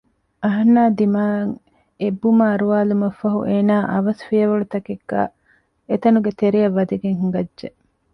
[0.43, 1.55] އަހަންނާ ދިމާއަށް
[2.01, 5.29] އެއްބުމަ އަރުވާލުމަށްފަހު އޭނާ އަވަސް ފިޔަވަޅުތަކެއްގައި
[5.89, 7.67] އެތަނުގެ ތެރެއަށް ވަދަގެން ހިނގައްޖެ